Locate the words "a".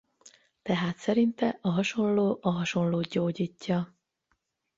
1.61-1.69, 2.41-2.49